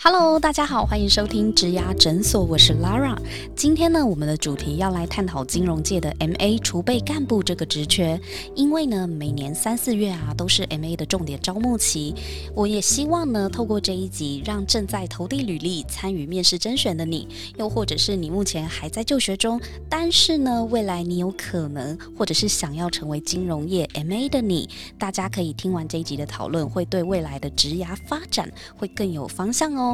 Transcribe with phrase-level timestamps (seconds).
[0.00, 3.18] Hello，大家好，欢迎收听植牙诊所，我是 Lara。
[3.56, 8.18] 今天呢，我们的主题要来探讨金融界的 MA 储备干部这个职缺。
[8.54, 12.14] 因为呢，每年三四月啊，都是 MA 的重点招募期。
[12.54, 17.26] 我也希望呢，透过这一集，让正在投递履历、参与面试甄选的你，
[17.56, 29.87] 又或者是你目前还在就学中，但是呢，未来你有可能或者是想要成为金融业 MA 的你，大家可以听完这一集的讨论，会对未来的职涯发展会更有方向哦。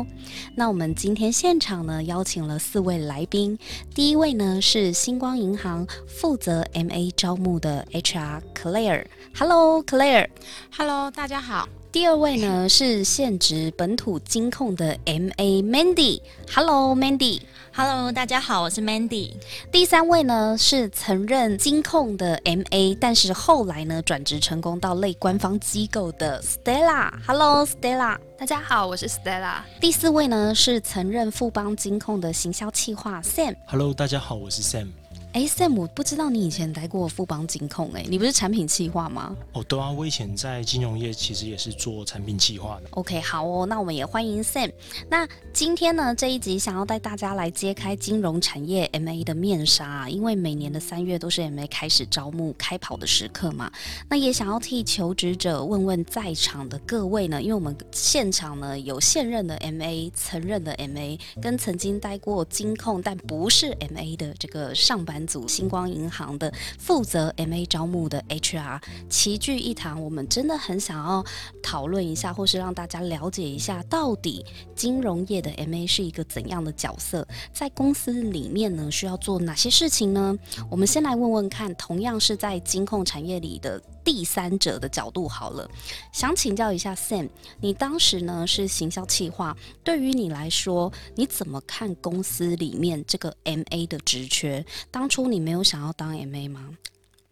[0.54, 3.58] 那我们今天现场呢，邀请了四位来宾。
[3.94, 9.04] 第一位呢是星光银行负责 MA 招募的 HR Claire。
[9.36, 10.28] Hello，Claire。
[10.76, 11.68] Hello，大家好。
[11.92, 16.20] 第二位呢是现职本土金控的 MA Mandy。
[16.52, 17.40] Hello，Mandy。
[17.76, 19.32] Hello，大家好，我是 Mandy。
[19.72, 27.10] 第三位呢是曾任金控的 MA，但是后来呢转职成功到类官方机构的 Stella。
[27.26, 28.16] Hello，Stella。
[28.38, 29.56] 大家好，我是 Stella。
[29.80, 33.56] 第四位呢是曾任富邦金控的行销企划 Sam。
[33.66, 34.90] Hello，大家好，我是 Sam。
[35.34, 39.36] 哎，Sam，我不知道你以前待过富邦金控，哎，你不是产品企划吗？
[39.52, 42.88] 哦，对啊，我以前在金融业其实也是做产品企划的。
[42.90, 44.70] OK，好哦，那我们也欢迎 Sam。
[45.10, 53.68] 那今天呢这一集想要带大家来揭开金融产业 MA 的面纱，因为每年的三月都是 MA 开始招募开跑的时刻嘛。
[54.08, 65.23] 那也想要替求职者问问在场的各位呢，因为我们现场呢有现任的 MA、曾任的 MA，跟曾经待过金控但不是 MA 的这个上班。
[65.26, 71.24] 组星光银行的负责 MA 招募的 HR 齐聚一堂，我们真的很想要
[71.62, 80.36] 讨论一下，或是让大家了解一下，到底金融业的 MA 是一个怎样的角色，在公司里面呢，需要做哪些事情呢？
[80.70, 83.80] 我们先来问问看，同样是在金控产业里的。
[84.04, 85.68] 第三者的角度好了，
[86.12, 87.28] 想请教一下 Sam，
[87.60, 94.64] 你当时呢是行销企划，对于你来说，你怎么看公司里面这个 MA 的职缺？
[94.90, 96.68] 当初你没有想要当 MA 吗？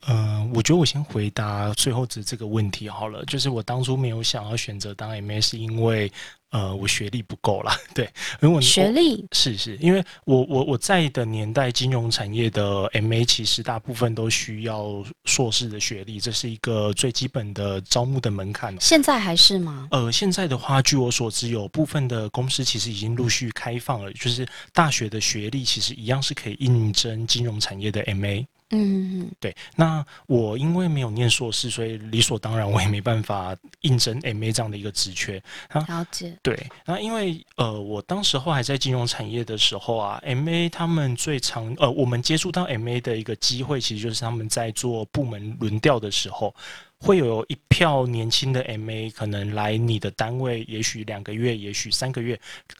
[0.07, 6.11] 呃，我觉得我先回答最后指这个问题好了，就是我当初没有想要选择当 MA，是因为。
[6.53, 8.05] 呃，我学历不够啦，对，
[8.43, 18.77] 因为我学历是是，因为我我我在的年代，金融产业的 MA 其实大部分都需要硕士的学历，这是一个最基本的招募的门槛。
[18.79, 19.89] 现在还是吗？
[19.91, 28.47] 呃，现在的话，据我所知，有部分的公司其实已经陆续开放了，就是大学的学历其实一样是可以应征金融产业的 MA。
[28.75, 29.55] 嗯，对。
[29.77, 35.35] 那我因为没有念硕士，所以理所当然我也没办法应征 MA 这样的一个职缺。
[35.75, 36.35] 了解。
[36.43, 36.59] 对。
[36.85, 46.55] 那因为呃，我当时候还在金融产业的时候啊，MA 他们最常呃，我们接触到 MA 的一个机会，其实就是他们在做部门轮调的时候，
[46.99, 52.39] 会有一票年轻的 MA 可能来你的单位，也许两个月，也许三个月，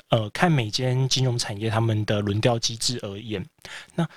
[0.09, 3.45] 呃，看每间金融产业他们的轮调机制而言，
[3.95, 4.09] 那。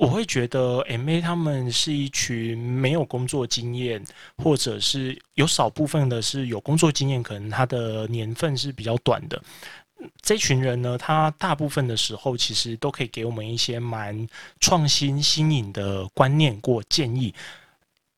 [0.00, 4.02] 我会觉得 M A 他们是一群没有工作经验，
[4.38, 9.38] 或者是有少部分的是有工作经验，可能他的年份是比较短的。
[10.22, 14.26] 这群人呢，他大部分的时候其实都可以给我们一些蛮
[14.58, 17.34] 创新新颖的观念或建议。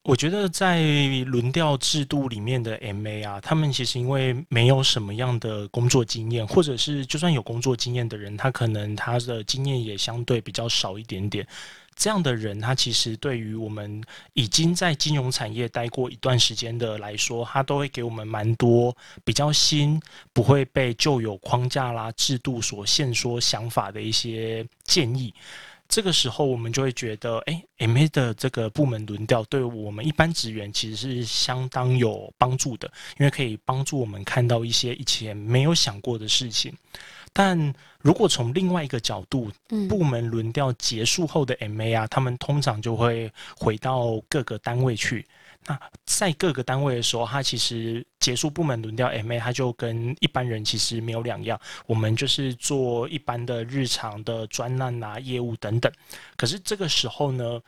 [0.05, 0.83] 我觉得在
[1.27, 11.47] 轮调制度里面的 MA 啊，他们其实因为没有什么样的工作经验，或者是就算有工作经验的人，他可能他的经验也相对比较少一点点。
[11.95, 14.03] 这样的人，他其实对于我们
[14.33, 20.01] 已经在金融产业待过一段时间的来说，他都会给我们蛮多比较新、
[20.33, 25.33] 不会被旧有框架啦、制度所限缩想法的一些建议。
[25.93, 36.75] 这个时候，我们就会觉得，哎，MA 的这个部门轮调对我们一般职员其实是相当有帮助的，因为可以帮助我们看到一些以前没有想过的事情。
[37.35, 39.53] 但如果从另外一个角度，
[39.87, 45.27] 部门轮调结束后的 MA 啊，他们通常就会回到各个单位去。
[45.67, 51.61] 那在各个单位的时候，他其实结束部门轮调 MA，他就跟一般人其实没有两样。
[51.87, 55.93] 我们就是做一般的日常的专案啊、业务等等。
[56.37, 57.61] 可是这个时候呢，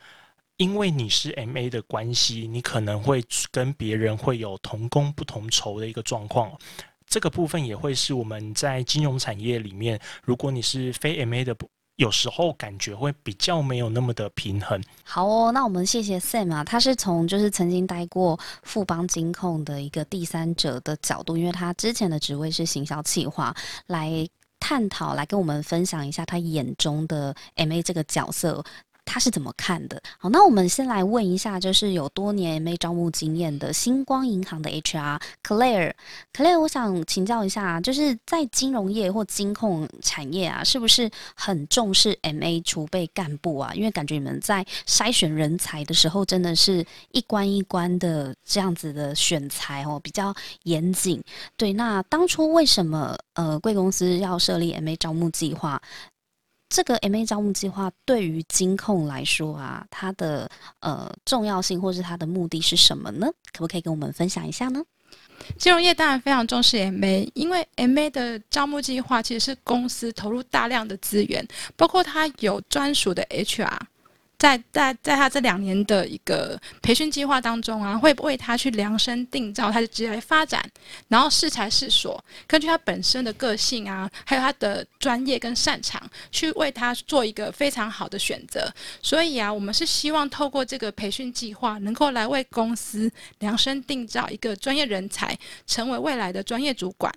[0.57, 6.51] 因为你是 MA 的关系，你可能会跟别人会有同工不同酬的一个状况。
[7.07, 11.55] 这个部分也会是我们在金融产业里面，如果你是非 MA 的。
[11.97, 14.81] 有时候感觉会比较没有那么的平衡。
[15.03, 23.55] 好哦，那我们谢谢 Sam 啊，他是从就是曾经待过富邦金控的一个第三者的角度，因为他之前的职位是行销企划，
[23.87, 24.27] 来
[24.59, 28.63] 探讨来跟我们分享一下他眼中的 MA 这个角色。
[29.05, 30.01] 他是怎么看的？
[30.17, 43.71] 好，那我们先来问一下，就是有多年 MA 招募经验的星光银行的 HR Claire，Claire，我想请教一下，就是在金融业或金控产业啊，是不是很重视 MA 储备干部啊？
[43.73, 51.23] 因为感觉你们在筛选人才的时候，真的是一关一关的这样子的选材哦，比较严谨。
[51.55, 55.81] 对，那当初为什么呃贵公司要设立 MA 招募计划？
[56.75, 60.51] 这个 MA 招募计划对于金控来说啊，它的
[60.81, 63.27] 呃重要性或是它的目的是什么呢？
[63.53, 64.83] 可不可以跟我们分享一下呢？
[65.57, 73.79] 金融业当然非常重视 MA，因为 MA 的招募计划其实是公司投入大量的资源，包括它有专属的 HR。
[74.45, 80.63] 在在在他这两年的一个培训计划当中啊，会为他去量身定造他的职业发展，
[81.07, 85.99] 然后适才适所，根据他本身的个性啊，还有他的专业跟擅长，
[86.31, 88.71] 去为他做一个非常好的选择。
[89.01, 97.11] 所以啊，我们是希望透过这个培训计划，能够来为公司量身定造一个专业人才，成为未来的专业主管。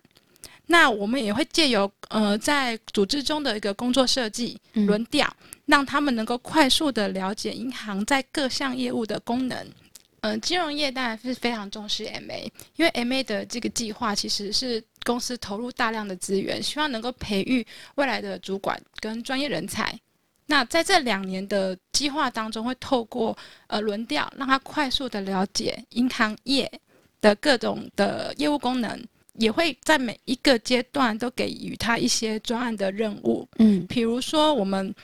[0.71, 5.27] 那我们也会借由呃，在组织中的一个工作设计轮调，
[5.65, 9.67] 让他们能够快速的了解银行在各项业务的功能。
[10.21, 19.99] 嗯，金融业当然是非常重视 MA，因为 MA 的这个计划其实是公司投入大量的资源，希望能够培育未来的主管跟专业人才。
[20.47, 23.37] 那在这两年的计划当中，会透过
[23.69, 26.71] 呃轮调，让他快速的了解银行业
[27.21, 29.03] 的各种的业务功能。
[29.39, 34.95] 也会在每一个阶段都给予他一些专案的任务，嗯，比如说我们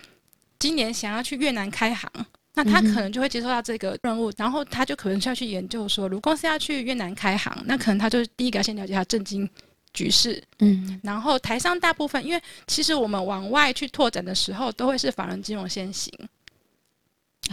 [0.59, 2.11] 今年想要去越南开行，
[2.55, 9.49] 那他可能就会接受到这个任务，然后他就可能需要去研究说，如果公司要去越南开行，那可能他就是第一个要先了解他政经
[9.93, 16.13] 局势，嗯，然后台上大部分，因为其实我们往外去拓展的时候，都会是法人金融先行。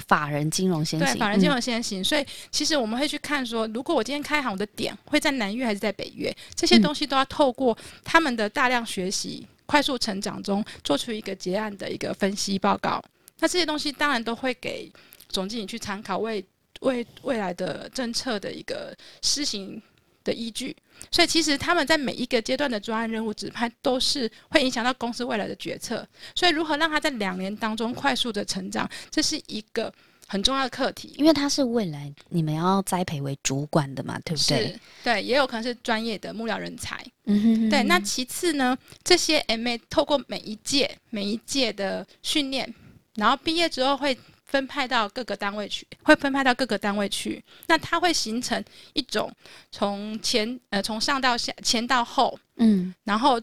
[0.08, 2.04] 法人金融先行，对，法人金融先行。
[2.04, 13.04] 所以其实我们会去看说，如果我今天开行的点会在南越还是在北越，这些东西都要透过他们的大量学习、快速成长中，做出一个结案的一个分析报告。
[13.40, 14.92] 那这些东西当然都会给
[15.28, 16.44] 总经理去参考，为
[16.82, 19.82] 为未来的政策的一个施行。
[20.24, 20.76] 的依据，
[21.12, 26.08] 所以其实他们在每一个阶段的专案任务指派都是会影响到公司未来的决策。
[26.36, 29.94] 所以如何让他在两年当中快速的成长，这是一个
[30.28, 31.16] 很重要的课题。
[31.18, 34.80] 因为他是未来你们要栽培为主管的嘛，对不对？
[35.04, 37.04] 对，也有可能是专业的幕僚人才。
[37.26, 37.70] 嗯哼。
[37.70, 42.74] 对，那其次呢，这些 MA 透过每一届每一届的训练，
[43.16, 44.18] 然后毕业之后会。
[44.52, 47.42] 分派到各个单位去，会分派到各个单位去。
[47.68, 48.64] 那它会形成
[48.94, 49.32] 一种
[49.72, 53.42] 从前呃从上到下前到后，嗯，然后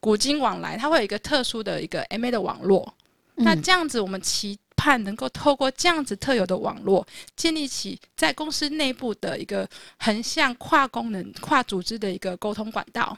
[0.00, 2.92] 古今往来，它会有一个特殊的一个 MA 的网络。
[3.36, 7.06] 那这样子，我们期盼能够透过这样子特有的网络，
[7.36, 13.16] 建立起在公司内部的一个横向跨功能、跨组织的一个沟通管道。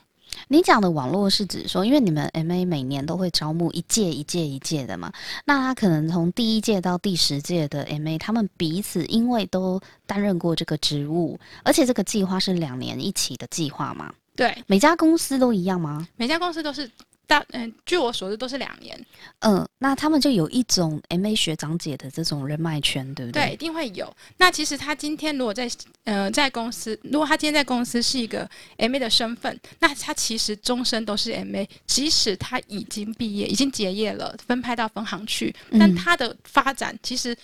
[0.48, 5.12] 你讲的网络是指说，因为你们 MA 每年都会招募一届一届一届的嘛，
[5.44, 14.12] 那他可能从第一届到第十届的 MA，他们彼此因为都担任过这个职务，而且这个计划是两年一起的计划嘛？
[14.34, 16.06] 对，每家公司都一样吗？
[16.16, 16.90] 每家公司都是。
[17.26, 18.98] 大嗯，据我所知都是两年。
[19.40, 23.46] 嗯，那他们就有一种 M A 学长姐的这种人脉圈，对不对？
[23.46, 24.14] 对，一定会有。
[24.36, 25.68] 那其实他今天如果在
[26.04, 37.36] 呃在公司，如果他今天在公司是一个 M A 的身份，那他其实终身都是 M A，即使他已经毕业、已经结业了，分派到分行去，但他的发展其实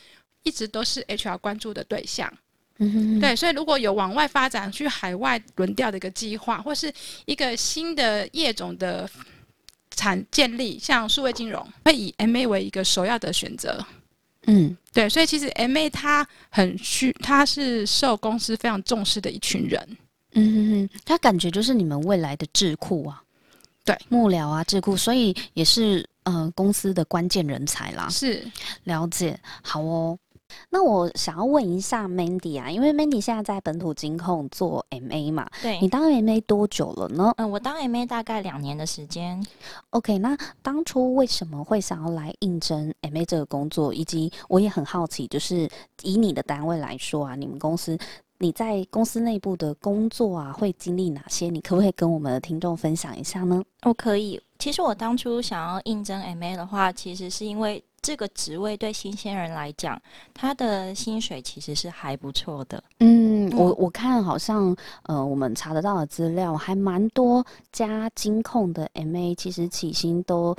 [0.45, 2.33] 一直都是 H R 关注的对象。
[2.79, 6.93] 嗯哼，对，所以如果有往外发展、去海外轮调的一个计划，或是
[7.25, 9.11] 一个新的业种的。
[9.95, 13.85] 产建立像数位金融会以 MA 为一个首要的选择，
[14.47, 19.97] 嗯，对，所以其实 MA 它很需，它是受公司非常重视的一群人，
[20.35, 23.23] 嗯哼哼，他感觉就是你们未来的智库啊，
[23.85, 28.45] 对，幕僚啊智库，所以也是呃公司的关键人才啦，是。
[28.85, 30.19] 了解，好哦。
[30.75, 37.31] 那我想要问一下 Mandy 啊，因为 Mandy 现在在本土金控做 MA 嘛，对你当 MA 多久了呢？
[37.37, 39.45] 嗯，我当 MA 大概两年的时间。
[39.91, 43.93] OK，那当初为什么会想要来应征 MA 这个工作？
[43.93, 45.69] 以及我也很好奇，就是
[46.01, 47.99] 以你的单位来说啊，你们公司
[48.39, 51.51] 你在公司内部的工作啊，会经历哪些？
[51.51, 53.63] 你可不可以跟我们的听众分享一下呢？
[53.83, 54.41] 哦，可以。
[54.59, 57.85] 其实我当初想要应征 MA 的话，其实是因为。
[58.03, 60.01] 这个职位对新鲜人来讲，
[60.35, 62.83] 他的薪水其实是还不错的。
[62.99, 70.55] 嗯，我我看好像呃，我们查得到的资料还蛮多加金控的 MA，其实起薪都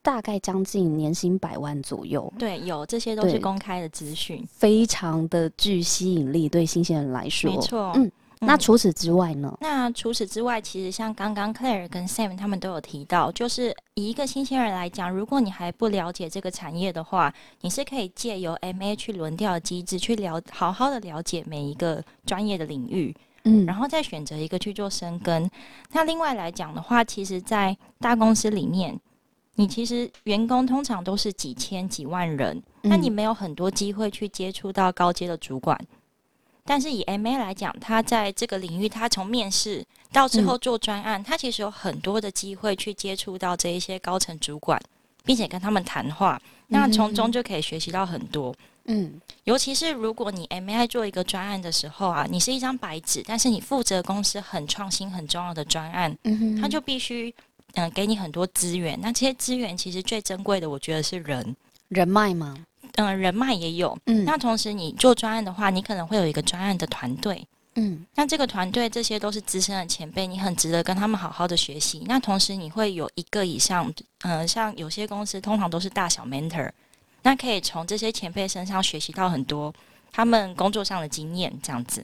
[0.00, 7.50] 大概将近年薪百万左右，对，有这些都是公开的资讯，非常的具吸引力，对新鲜人来说。
[7.50, 7.92] 没错。
[7.96, 8.08] 嗯，
[8.40, 9.56] 那嗯除此之外呢？
[9.60, 25.48] 那除此之外，其实像刚刚 Claire 跟 Sam 他们都有提到，就是以一个新鲜人来讲，如果你还不了解这个产业的话，你是可以借由 MA 去轮调的机制，去了好好的了解每一个专业的领域，嗯，然后再选择一个去做深耕。
[25.92, 28.98] 那另外来讲的话，其实，在大公司里面，
[29.54, 35.78] 你其实员工通常都是几千几万人，那你嗯没有很多机会去接触到高阶的主管。
[36.66, 44.80] 但是以 MA 来讲，他在这个领域，他从面试到之后做专案，他其实有很多的机会去接触到这一些高层主管，
[45.24, 48.54] 并且跟他们谈话，那从中就可以学习到很多。
[48.88, 56.16] 嗯尤其是如果你 MA 做一个专案的时候啊，你是一张白纸，但是你负责公司很创新、很重要的专案，
[56.60, 57.34] 他就必须
[57.74, 58.96] 嗯、呃给你很多资源。
[59.00, 61.56] 那这些资源其实最珍贵的，我觉得是人，
[61.88, 62.56] 人脉嘛。
[62.96, 63.96] 嗯、人脉也有。
[64.06, 67.46] 嗯那同时你做专案的话，你可能会有一个专案的团队。
[67.76, 72.02] 嗯那这个团队这些都是资深的前辈，你很值得跟他们好好的学习。
[72.06, 76.70] 那同时你会有一个以上，嗯、像有些公司通常都是大小 mentor，
[77.22, 79.74] 那可以从这些前辈身上学习到很多
[80.10, 82.02] 他们工作上的经验，这样子。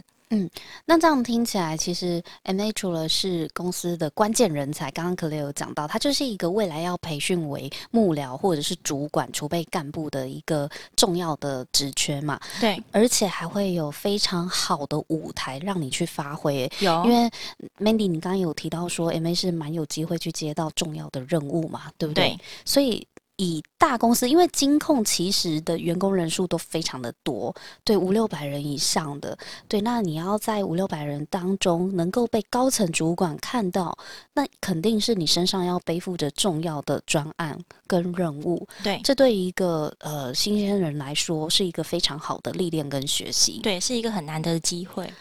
[0.84, 16.70] 那这样听起来，其实 M A 除了是公司的关键人才，刚刚 Clare 有讲到，他就是一个未来要培训为幕僚或者是主管、储备干部的一个重要的职缺嘛，对，而且还会有非常好的舞台让你去发挥。
[16.80, 17.30] 有因为
[17.78, 22.30] Mandy，你刚刚有提到说 M A 是蛮有机会去接到重要的任务嘛，对不对？
[22.30, 23.06] 对所以
[23.42, 33.96] 以大公司，因为金控其实的员工人数都非常的多，对五六百人以上的，对，那你要在五六百人当中能够被高层主管看到，
[34.34, 37.58] 那肯定是你身上要背负着重要的专案
[37.88, 43.58] 跟任务，对这对于一个呃新鲜人来说是一个非常好的历练跟学习。
[43.62, 45.12] 对，是一个很难得的机会。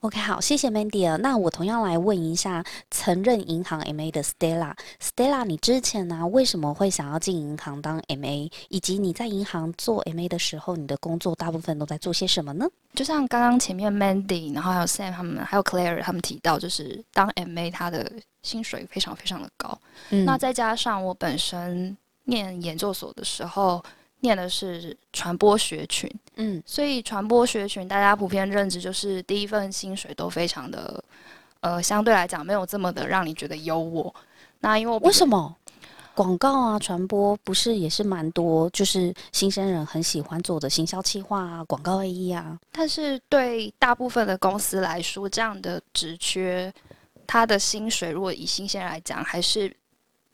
[0.00, 1.16] OK，好，谢谢 Mandy 啊。
[1.16, 4.72] 那我同样来问一下曾任银行 MA 的 Stella。
[5.02, 8.48] Stella，你之前呢、为什么会想要进银行当 MA？
[8.68, 12.64] 以及你在银行做 MA 的时候，你的工作大部分都在做些什么呢？
[12.94, 18.08] 就像刚刚前面 Mandy，然后还有 Sam 他们，还有 Claire 他们提到，就是当 MA 他的
[18.44, 19.76] 薪水非常非常的高。
[20.10, 23.84] 嗯那再加上我本身念研究所的时候，
[24.20, 31.02] 念的是传播学群，嗯所以传播学群大家普遍认知就是第一份薪水都非常的，
[31.60, 34.12] 呃，相对来讲没有这么的让你觉得优渥。
[34.60, 34.98] 那因为？
[34.98, 35.54] 为什么？
[36.14, 42.58] 广告啊，传播不是也是蛮多，就是新鲜人很喜欢做的行销企划啊，广告 AE 啊。
[42.72, 46.74] 但是对大部分的公司来说，这样的职缺，
[47.24, 49.72] 他的薪水如果以新鲜人来讲，还是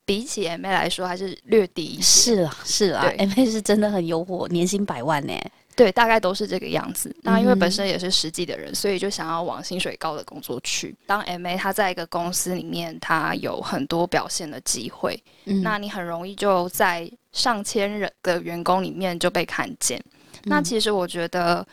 [0.05, 2.35] 比起 MA 来说还是略低一些。
[2.37, 5.33] 是啊，是啊，MA 是真的很诱惑，年薪百万呢、
[5.75, 7.15] 对，大概都是这个样子。
[7.23, 10.95] 那因为嗯本身也是实际的人，所以就想要往薪水高的工作去。
[11.07, 20.01] 当 MA，他在一个公司里面，他有很多表现的机会，嗯那你很容易就在上千人的员工里面就被看见。
[20.45, 21.67] 那嗯其实我觉得，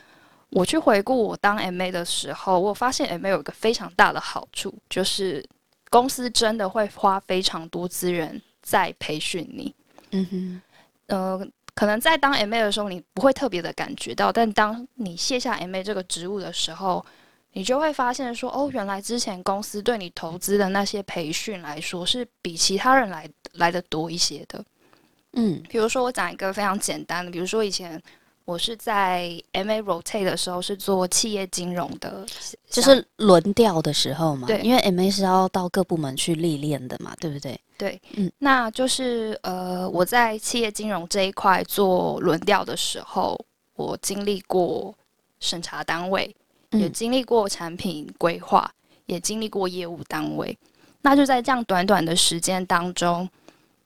[0.50, 5.45] 我去回顾我当 MA 的时候，我发现 MA 有一个非常大的好处，就是
[5.91, 9.75] 公司真的会花非常多资源在培训你。
[10.12, 10.62] 嗯哼，
[11.05, 17.05] 呃，可能在当 MA 的时候，你不会特别的感觉到，但当你卸下 MA 这个职务的时候，
[17.53, 24.63] 你就会发现说，哦，原来之前公司对你投资的那些培训来说，是比其他人来来的多一些的。
[25.33, 28.01] 嗯比如说，我讲一个非常简单的，比如说以前
[28.45, 32.25] 我是在 MA Rotate 的时候是做企业金融的，
[32.69, 37.60] 就是轮调的时候嘛，对因为 MA 是要到各部门去历练的嘛，对不对？
[37.77, 43.39] 对，嗯那就是呃，我在企业金融这一块做轮调的时候，
[43.75, 44.93] 我经历过
[45.39, 46.36] 审查单位，
[46.71, 48.69] 也嗯经历过产品规划，
[49.05, 50.57] 也经历过业务单位。
[51.03, 53.27] 那就在这样短短的时间当中，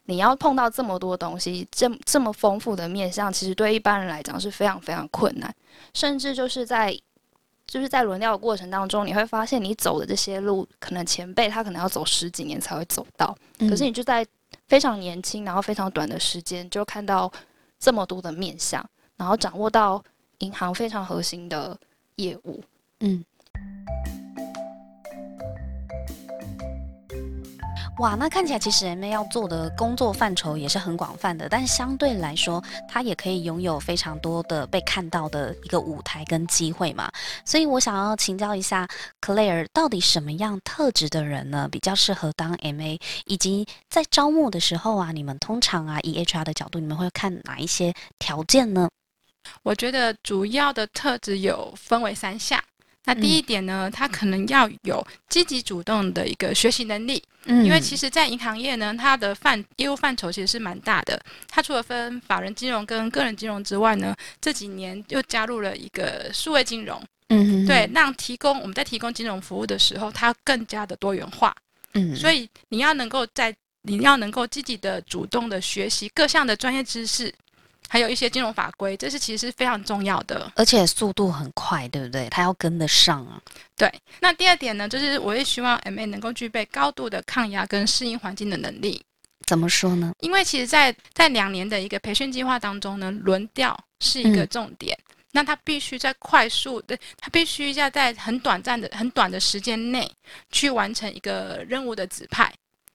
[0.06, 5.54] 你要碰到这么多东西，这这么丰富的面向，其实对一般人来讲是非常非常困难，
[5.94, 6.98] 甚至就是在
[7.68, 14.26] 就是在轮调的过程当中，你会发现你走的这些路，可能前辈他可能要走十几年才会走到，嗯可是你就在
[14.68, 17.32] 非常年轻，然后非常短的时间就看到
[17.80, 20.04] 这么多的面向，然后掌握到
[20.40, 21.78] 银行非常核心的
[22.18, 22.64] 业务。
[23.00, 23.24] 嗯。
[28.00, 37.10] 哇，那看起来其实 M A 要做的工作范畴也是很广泛的，但相对来说，它也可以拥有非常多的被看到的一个舞台跟机会嘛。
[37.46, 38.86] 所以我想要请教一下
[39.22, 43.00] Claire，到底什么样特质的人呢比较适合当 M A？
[43.28, 48.90] 以及在招募的时候啊，你们通常啊以 H R 的角度，你们会看哪一些条件呢？
[49.64, 52.62] 我觉得主要的特质有分为三项。
[53.06, 61.22] 那第一点呢，他可能要有积极主动的一个学习能力，嗯，因为其实，在银行业呢，它的范业务范畴其实是蛮大的。
[61.48, 71.56] 它除了分法人金融跟个人金融之外呢，这几年又加入了一个数位金融，嗯，对，让提供我们在提供金融服务的时候，它更加的多元化，
[71.94, 77.34] 嗯，所以你要能够在你要能够积极的主动的学习各项的专业知识。
[77.88, 82.28] 还有一些金融法规，这是其实是非常重要的，而且速度很快，对不对？
[82.30, 83.40] 它要跟得上啊。
[83.78, 89.02] 对，那第二点呢，就是我也希望 MA 能够具备高度的抗压跟适应环境的能力。
[89.46, 90.14] 怎么说呢？
[90.20, 94.98] 因为其实，在在两年的一个培训计划当中呢，轮调是一个重点。
[95.32, 100.10] 那他必须在快速的，他必须要在很短暂的、很短的时间内
[100.52, 102.52] 去完成一个任务的指派。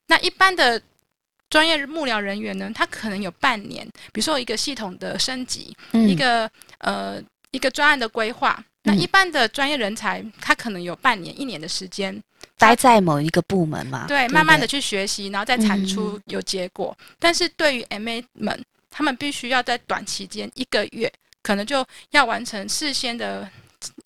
[0.06, 0.82] 那一般的。
[1.50, 8.64] 专业幕僚人员呢，他可能有半年，比如说一个系统的升级，一个呃一个专案的规划。
[8.83, 12.19] 那一般的专业人才，他可能有半年、一年的时间
[12.57, 14.07] 待在某一个部门嘛？
[14.09, 16.97] 对，慢慢的去学习，然后再产出有结果。
[17.19, 23.47] 但是对于 MA 们，他们必须要在短期间一个月，可能就要完成事先的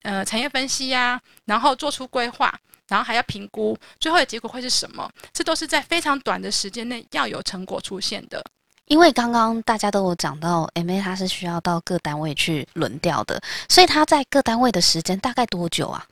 [0.03, 2.53] 呃产业分析呀，然后做出规划。
[2.89, 8.45] 然后还要评估最后的结果会是什么，这都是在非常短的时间内要有成果出现的。
[8.87, 16.05] 因为刚刚大家都有讲到，M A 它是需要到各单位去轮调的，所以它在各单位的时间大概多久啊？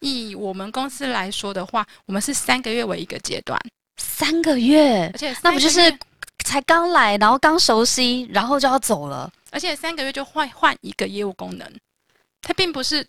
[0.00, 3.58] 以我们公司来说的话，我们是三个月为一个阶段，
[3.96, 5.98] 三个月，而且那不就是
[6.44, 11.66] 才刚来，然后刚熟悉，然后就要走了，而且三个月就换换一个业务功能，
[12.42, 13.04] 它并不是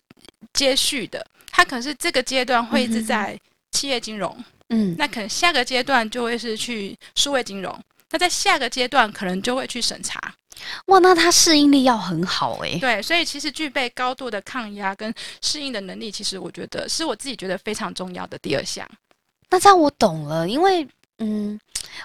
[0.54, 1.24] 接续的。
[1.52, 3.40] 他可能是这个阶段会一直在
[3.72, 4.36] 企业金融，
[4.70, 7.78] 嗯，那可能下个阶段就会是去数位金融，
[8.12, 10.20] 那在下个阶段可能就会去审查。
[10.86, 12.78] 哇，那他适应力要很好诶。
[12.80, 18.88] 对，所以其实具备高度的抗压跟适应的能力，其实我觉得是我自己觉得非常重要的第二项。
[19.50, 20.88] 那这样我懂了，因为
[21.20, 21.60] 嗯。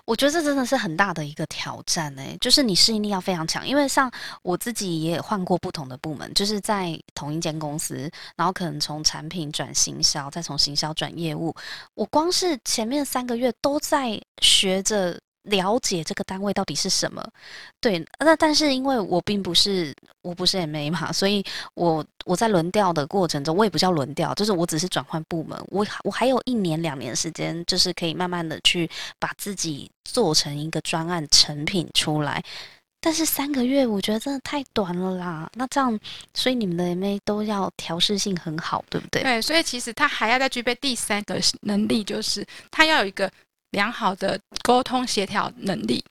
[0.05, 4.11] 我觉得这真的是很大的一个挑战哎，就是你适应力要非常强，因为像
[4.43, 11.55] 我自己也换过不同的部门，就是在同一间公司，然后可能从产品转行销，再从行销转业务，
[11.95, 15.21] 我光是前面三个月都在学着。
[15.45, 17.23] 了解这个单位到底是什么？
[17.81, 32.43] 对，那但是因为我并不是我不是 M A 嘛，所以我我在轮调的过程中，我也不叫轮调，就是我只是转换部门，我我还有一年两年时间，就是可以慢慢的去把自己做成一个专案成品出来。
[33.01, 35.51] 但是三个月，我觉得真的太短了啦。
[35.53, 36.01] 那这样，
[36.33, 39.23] 所以你们的 M A 都要调试性很好，对不对？
[39.23, 43.31] 对，所以其实他还要再具备第三个能力，就是他要有一个。
[43.75, 46.03] 良好的沟通协调能力，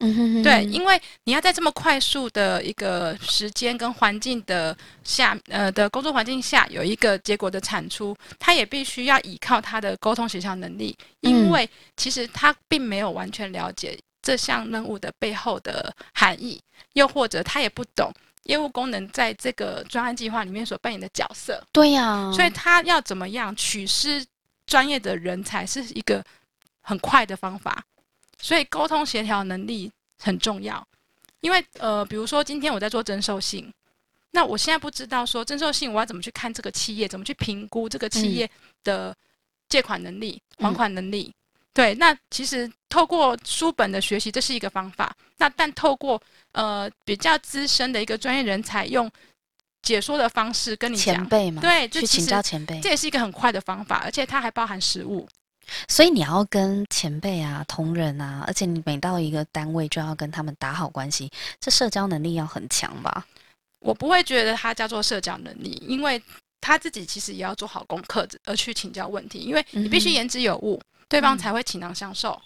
[0.00, 16.60] 嗯哼，对，因为你要在这么快速的一个时间跟环境的下，呃的工作环境下有一个结果的产出，他也必须要依靠他的沟通协调能力，因为其实他并没有完全了解这项任务的背后的含义，
[16.94, 21.62] 又或者他也不懂业务功能在这个专案计划里面所扮演的角色。
[21.72, 24.24] 对呀，所以他要怎么样取师
[24.66, 26.22] 专业的人才是一个。
[26.86, 27.84] 很快的方法，
[28.40, 29.90] 所以沟通协调能力
[30.22, 30.86] 很重要。
[31.40, 33.68] 因为呃，比如说今天我在做征收信，
[34.30, 38.48] 那我现在不知道说征收信我要怎么去看这个企业，怎么去评估这个企业
[38.84, 39.12] 的
[39.68, 41.34] 借款能力、还款能力。
[41.74, 45.12] 对，那其实透过书本的学习，这是一个方法。
[45.38, 46.22] 那但透过
[46.52, 49.10] 呃比较资深的一个专业人才用
[49.82, 55.28] 解说的方式跟你讲，前辈嘛，对，去请教前辈，这也是一个很快的方法，而且它还包含实物。
[55.88, 63.26] 所以你要跟前辈啊、同仁啊，而且你每到一个单位就要跟他们打好关系，这社交能力要很强吧？
[63.80, 66.20] 我不会觉得他叫做社交能力，因为
[66.60, 72.40] 他自己其实也要做好功课，而去请教问题，因为你必须言之有物，对方才会倾囊相授。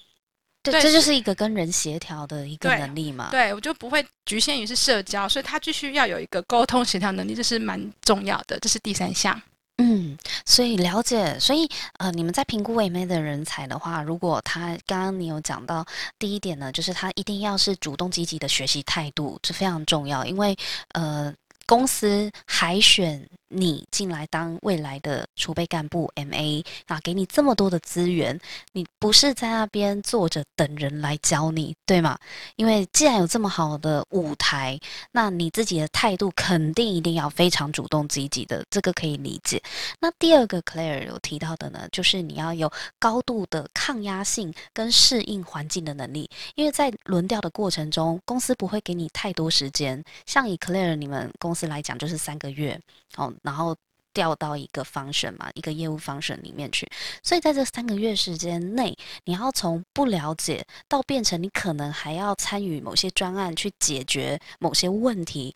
[0.62, 3.30] 对，这就是一个跟人协调的一个能力嘛。
[3.30, 9.40] 对，我就不会局限于是社交，所以他必须要有一个沟通协调能力，这是蛮重要的，这是第三项。
[9.82, 11.66] 嗯，所以了解，所以
[11.96, 15.86] 呃，你们在评估 M A 的人才的话，如果他刚刚你有讲到
[16.18, 20.54] 第一点呢，就是他一定要是主动积极的学习态度，这非常重要，因为
[20.92, 21.32] 呃，
[21.64, 28.40] 公司海选你进来当未来的储备干部 MA 啊，给你这么多的资源，
[28.72, 32.16] 你不是在那边坐着等人来教你，对吗？
[32.54, 34.78] 因为既然有这么好的舞台，
[35.10, 39.60] 那你自己的态度肯定一定要非常主动积极的，这个可以理解。
[39.98, 52.80] 那第二个 Claire 有提到的呢，就是你要有高度的抗压性跟适应环境的能力，因为在轮调的过程中，公司不会给你太多时间，像以 Claire 你们公司来讲，就是三个月。
[53.16, 53.76] 哦，然后
[54.12, 56.88] 调到一个方选嘛，一个业务方选里面去，
[57.22, 65.54] 所以在这三个月时间内，你要从不了解到变成你可能还要参与某些专案去解决某些问题。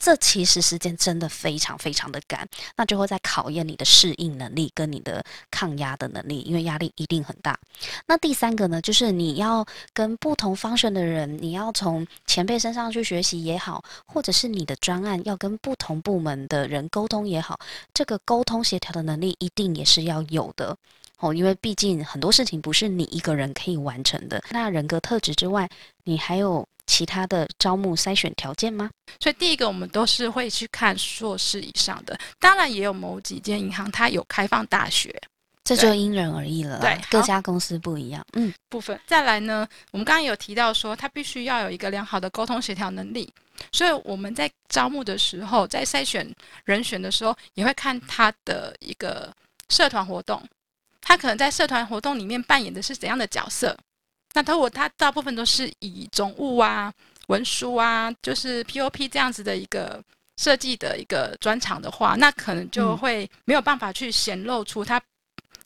[0.00, 7.58] 这其实时间真的非常非常的赶，那就会在考验你的适应能力跟你的抗压的能力，因为压力一定很大。
[8.06, 17.58] 那第三个呢，就是你要跟不同方向的人，你要从前辈身上去学习也好，或者是你的专案要跟不同部门的人沟通也好，
[17.92, 20.76] 这个沟通协调的能力一定也是要有的
[21.20, 24.42] 哦，因为毕竟很多事情不是你一个人可以完成的。
[24.50, 25.68] 那人格特质之外，
[26.04, 26.66] 你还有。
[26.86, 28.90] 其他的招募筛选条件吗？
[29.20, 35.14] 所以第一个，我们都是会去看硕士以上的，当然也有某几间银行它有开放大学，
[35.62, 36.80] 这就因人而异了。
[36.80, 38.26] 对，各家公司不一样。
[38.32, 43.32] 嗯，部分再来呢，我们刚刚有提到说，他必须要有一个良好的沟通协调能力，
[43.70, 46.28] 所以我们在招募的时候，在筛选
[46.64, 49.32] 人选的时候，也会看他的一个
[49.68, 50.42] 社团活动，
[51.10, 53.76] 他可能在社团活动里面扮演的是怎样的角色。
[54.32, 56.92] 那他我他大部分都是以总务啊、
[57.26, 60.00] 文书啊，就是 POP 这样子的一个
[60.36, 65.02] 设计的一个专长的话，那可能就会没有办法去显露出他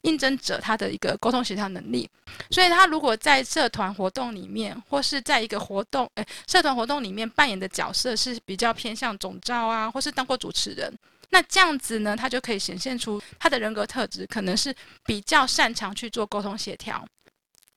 [0.01, 2.09] 应征者他的一个沟通协调能力。
[2.49, 10.91] 所以他如果在社团活动里面，或是在一个活动，诶，社团活动里面扮演的角色是比较偏向总召啊，或是当过主持人，
[11.31, 17.05] 那这样子呢，他就可以显现出他的人格特质，可能是比较擅长去做沟通协调。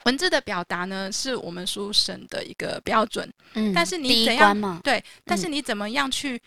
[0.05, 3.31] 文字的表达呢，是我们书审的一个标准。
[3.53, 4.81] 嗯，但是你怎样？
[4.83, 6.41] 对，但是你怎么样去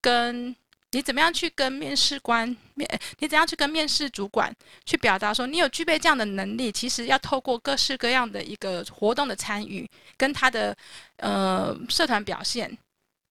[0.00, 0.54] 跟？
[0.92, 2.88] 你怎么样去跟面试官面？
[3.18, 4.50] 你怎样去跟面试主管
[4.86, 6.72] 去表达说你有具备这样的能力？
[6.72, 10.74] 其实要透过各式各样的一个活动的参与，跟他的
[11.18, 12.74] 呃社团表现，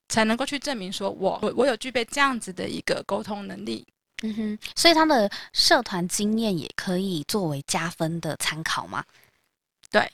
[0.10, 3.86] 才能够去证明说我我我有具备这样子的一个沟通能力。
[4.24, 9.04] 嗯哼，所以他的社团经验也可以作为加分的参考吗？
[9.92, 10.12] 对，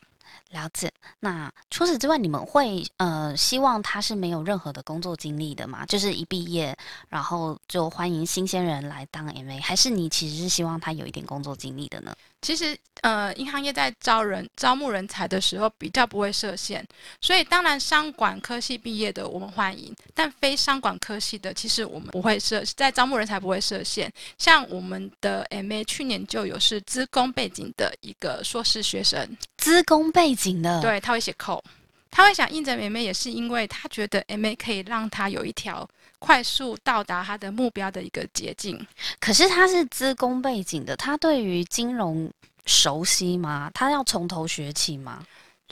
[0.53, 0.89] 了解。
[1.19, 5.85] 那除此之外，你们会呃希望他是没有任何的工作经历的吗？
[5.85, 6.75] 就是一毕业，
[7.09, 12.15] 然后就欢迎新鲜人来当 MA，还是你其实是希望他有一点工作经历的呢？
[12.41, 16.85] 其实，呃，银行业在招人、招募人才的时候比较不会设限，
[17.21, 24.11] 所以当然商管科系毕业的我们欢迎，但非商管科系的，其实我们不会设在招募人才不会设限。
[24.37, 31.63] 像我们的 MA 去年就有是资工背景的一个硕士学生，资工背景的，对他会写扣，
[32.11, 35.89] 他会想应征 MA 也是因为他觉得 MA 可以让他有一条。
[36.19, 38.79] 快速到达他的目标的一个捷径。
[39.19, 42.31] 可是他是资工背景的，他对于金融
[42.65, 43.69] 熟悉吗？
[43.73, 45.21] 他要从头学起吗？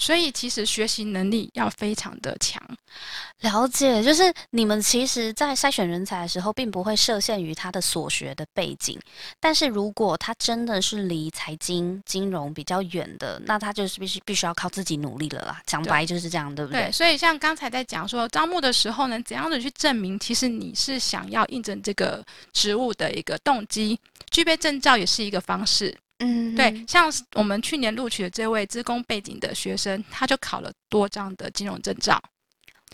[0.01, 2.59] 所以其实学习能力要非常的强。
[3.41, 8.99] 了解，就是你们其实，在筛选人才的时候，并不会设限于他的所学的背景。
[9.39, 15.61] 但是如果他真的是离财经金融比较远的，那他就是必须必须要靠自己努力了啦。
[15.67, 16.85] 讲白就是这样，对不对？
[16.87, 16.91] 对。
[16.91, 23.99] 所以像刚才在讲说招募的时候呢，怎样的去证明，其实你是想要应征这个职务的一个动机，
[24.31, 25.95] 具备证照也是一个方式。
[26.21, 26.85] 嗯，对。
[26.87, 32.21] 像我们去年录取的这位资工背景的学生，他就考了多张的金融证照。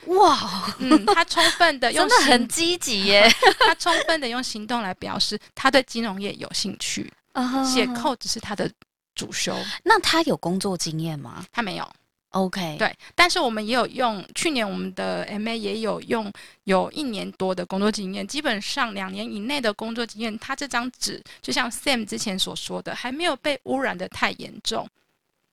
[0.05, 7.11] 哇，嗯，他充分的 用真的很积极耶， 他充分的用行动来表示他对金融业有兴趣。
[7.63, 8.67] 写扣只是他的
[9.13, 11.45] 主修，那他有工作经验吗？
[11.51, 11.87] 他没有。
[12.31, 16.31] OK，对，但是我们也有用，去年我们的 MA 也有用，
[16.65, 24.87] 有一年多的工作经验，基本上两年以内的工作经验，他这张纸就像 Sam 之前所说的，还没有被污染的太严重。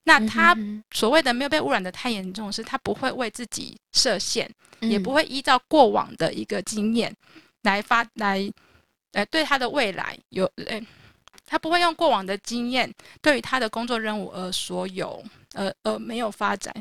[0.06, 0.54] 那他
[0.90, 7.14] 所谓的没有被污染的太严重，是他不会为自己设限，也不会依照过往的一个经验
[7.62, 8.52] 来发来，
[9.12, 10.78] 呃，对他的未来有，呃，
[11.46, 16.72] 他不会用过往的经验对于他的工作任务而所有，呃呃没有发展。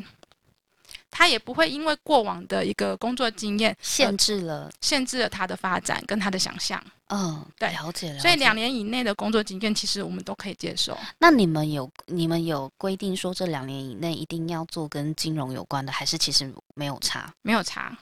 [1.16, 6.84] 他也不会因为过往的一个工作经验限制了限制了他的发展跟他的想象。
[7.10, 8.20] 嗯，对，了解了。
[8.20, 10.98] 所以两年以内的工作经验，其实我们都可以接受。
[11.20, 17.32] 那你们有你们有规定说这两年以内一定要做跟金融有关的，还是其实没有差？
[17.44, 17.96] 没有差。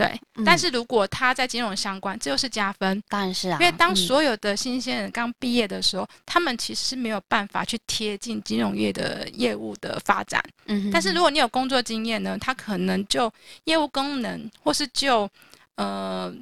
[0.00, 3.02] 对，嗯但是如果他在金融相关，这又是加分。
[3.06, 10.42] 当然是啊，因为当嗯所有的新鲜人刚毕业的时候，他们其实是没有办法去贴近金融业的业务的发展。
[10.64, 13.30] 嗯但是如果你有工作经验呢，他可能就
[13.64, 15.28] 业务功能或是就
[15.74, 16.32] 呃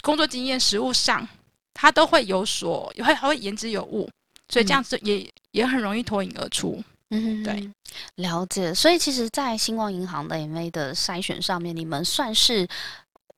[0.00, 1.28] 工作经验实务上，
[1.74, 4.08] 他都会有所会还会言之有物，
[4.48, 6.82] 所以这样子也、也很容易脱颖而出。
[7.10, 7.70] 嗯哼对，
[8.16, 8.74] 了解。
[8.74, 12.66] 所以其实，在星光银行的 MA 的筛选上面，你们算是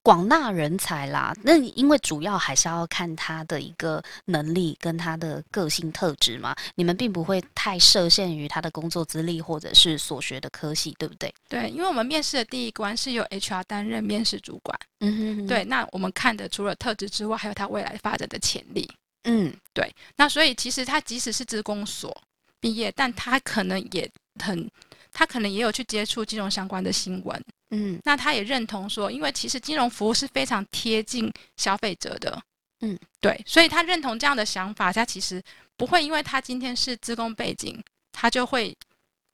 [0.03, 1.35] 广纳人才啦。
[1.43, 11.35] 那你因为主要还是要看他的一个能力跟他的个性特质嘛，你们并不会太设限于他的工作资历或者是所学的科系，对不对？
[11.49, 14.79] 对，因为我们面试的第一关是由 HR 担任面试主管。
[15.01, 18.89] 嗯哼哼，对，那我们看的除了特质之外，还有他未来发展的潜力。
[19.29, 22.17] 嗯对那所以其实他即使是职工所
[22.61, 24.11] 毕业，但他可能也
[24.43, 24.71] 很，
[25.13, 27.45] 他可能也有去接触金融相关的新闻。
[27.71, 28.01] 嗯。
[28.05, 32.43] 那他也认同说，因为其实金融服务是非常贴近消费者的，
[32.81, 35.43] 嗯，对，所以他认同这样的想法，他其实
[35.77, 38.77] 不会因为他今天是职工背景，他就会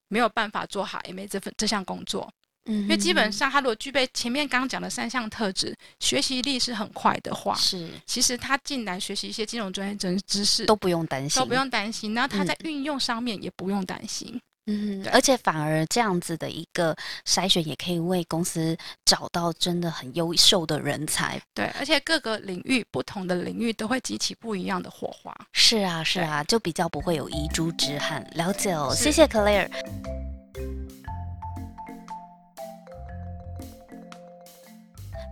[0.08, 2.32] 没有办法做好 MA 这份这项工作，
[2.66, 14.40] 嗯，因为基本上他如果具备前面刚刚讲的三项特质，学习力是很快的话，是其实他进来学习一些金融专业知知识都不用担心，都不用担心，然后他嗯在运用上面也不用担心。
[14.66, 16.96] 嗯，对而且反而这样子的一个
[17.27, 21.40] 筛选，也可以为公司找到真的很优秀的人才。
[21.53, 25.35] 对，而且各个领域不同的领域都会激起不一样的火花。
[25.53, 28.25] 是啊，是啊，就比较不会有遗珠之憾。
[28.37, 29.68] 了解哦，谢谢 Claire。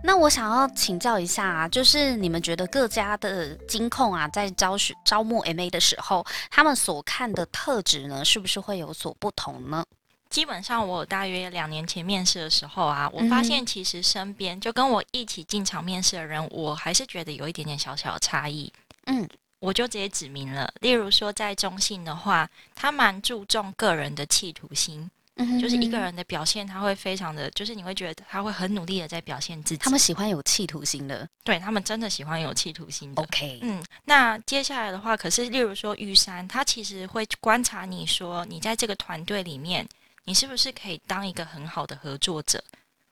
[0.03, 9.85] 那我想要请教一下啊，就是你们觉得各家的金控啊，在招选招募 MA 的时候，他们所看的特质呢，是不是会有所不同呢？
[10.29, 18.71] 基本上，我大约两年前面试的时候啊，我发现其实身边就跟我一起进场面试的人，我还是觉得有一点点小小的差异。
[19.07, 19.27] 嗯，
[19.59, 29.83] 我就直接指明了，例如说在中信的话，他蛮注重个人的企图心，嗯就是一个，人的表现，他会非常的，就是你会觉得他会很努力的在表现自己。
[29.83, 31.27] 他们喜欢有企图心的。
[31.43, 33.21] 对他们真的喜欢有企图心的。
[33.23, 39.87] OK，嗯，那接下来的话，可是例如说玉山，他其实会观察你说，你在这个团队里面，
[40.25, 42.63] 你是不是可以当一个很好的合作者？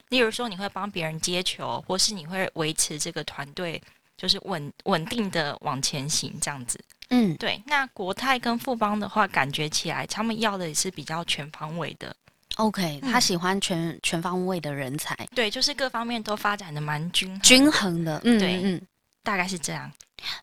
[0.10, 3.82] 例如说，你会帮别人接球，或是你会维持这个团队
[4.18, 6.80] 就是稳稳定的往前行这样子。
[7.10, 12.16] 嗯对，那国泰跟富邦的话，感觉起来他们要的也是比较全方位的。
[12.58, 18.22] ，OK，他嗯喜欢全全方位的人才，对，就是各方面都发展的蛮均衡均，衡的。
[18.24, 18.82] 嗯对嗯。
[19.22, 19.92] 大概是这样。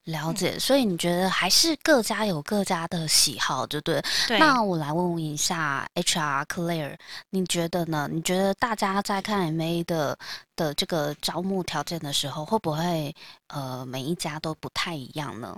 [0.05, 4.03] 了解，所以你觉得还是各家有各家的喜好，对不对？
[4.29, 6.97] 对，那我来问问一下 HR Claire，
[7.31, 8.09] 你觉得呢？
[8.13, 10.17] 你觉得大家在看 MA 的
[10.55, 13.15] 的这个招募条件的时候，会不会
[13.49, 15.57] 呃每一家都不太一样呢？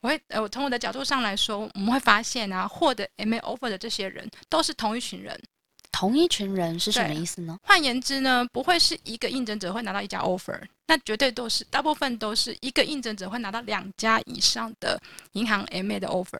[0.00, 5.40] 我会，呃，我从我的角度上来说，我们会发现啊，获得 MA offer 的这些人都是同一群人。
[5.90, 7.58] 同一群人是什么意思呢？
[7.62, 15.00] 换言之呢，不会是一个应征者会拿到一家 offer，那绝对都是大部分都是一个应征者会拿到两家以上的
[15.32, 16.38] 银行 MA 的 offer。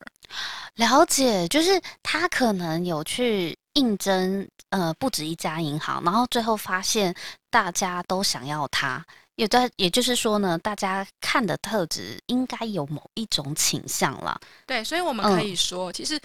[0.75, 7.13] 了解，就是他可能有去应征呃不止一家银行，然后最后发现
[7.51, 9.05] 大家都想要他。
[9.39, 14.39] 也在，也就是说呢，大家看的特质应该有某一种倾向了。
[14.67, 16.21] 对，所以我们嗯可以说，其实。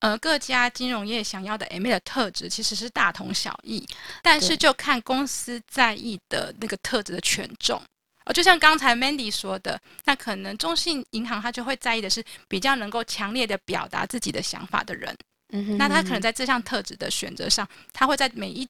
[0.00, 3.84] 呃，各家金融业想要的 MA 的特质其实是大同小异，
[4.22, 7.82] 但是就看公司在意的那个特质的权重。
[8.24, 15.16] 呃，就像刚才 Mandy 说的，那可能中信银行它就会在意的是比较能够强烈的表达自己的想法的人。
[15.52, 18.68] 嗯哼那他可能在这项特质的选择上，他会在每一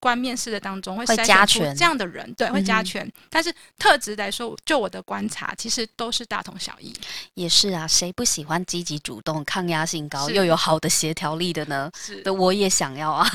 [0.00, 3.10] 关面试的当中会会筛选出加权这样的人，对，会加权。
[3.30, 6.94] 但是特质来说，就我的观察，其实都是大同小异。
[7.34, 11.90] 也是啊，谁不喜欢积极主动、抗压性高又有好的协调力的呢？
[11.96, 13.28] 是的，我也想要啊，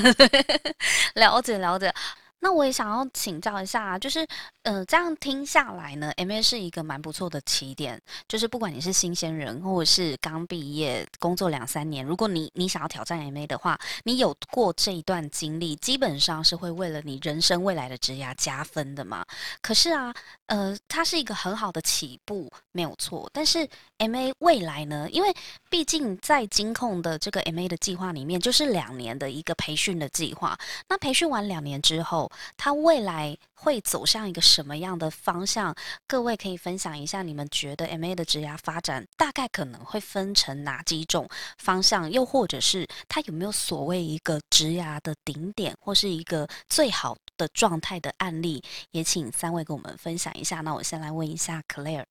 [1.16, 1.94] 了 解了解。
[2.40, 4.26] 那我也想要请教一下，就是
[4.64, 8.02] 呃，这样听下来呢，MA 是一个蛮不错的起点。
[8.28, 19.26] 就是不管你是新鲜人，或者是刚毕业工作两三年，如果你你想要挑战 MA 的话，你有过这一段经历，基本上是会为了你人生未来的职涯加分的嘛。
[19.62, 20.14] 可是啊，
[20.48, 23.30] 呃，它是一个很好的起步，没有错。
[23.34, 25.10] 但是 MA 未来呢？
[25.12, 25.34] 因为
[25.70, 30.58] 毕竟在金控的这个 MA 的计划里面，就是两年的一个培训的计划。
[30.88, 35.76] 那培训完两年之后，它未来会走向一个什么样的方向？
[36.08, 42.10] 各位可以分享一下，你们觉得 MA 的职涯发展大概可能会分成哪几种方向？
[42.12, 50.62] 又或者是它有没有所谓一个职涯的顶点，或是一个最好的状态的案例，也请三位跟我们分享一下。
[50.62, 52.06] 那我先来问一下 Claire，